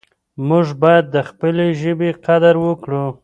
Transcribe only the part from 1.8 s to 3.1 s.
ژبې قدر وکړو.